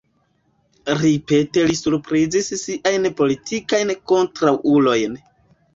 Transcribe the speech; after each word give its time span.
Ripete 1.01 1.65
li 1.69 1.77
surprizis 1.81 2.51
siajn 2.63 3.09
politikajn 3.21 3.95
kontraŭulojn. 4.15 5.25